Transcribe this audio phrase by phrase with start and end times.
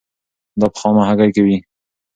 [0.59, 1.57] دا په خامه هګۍ کې وي.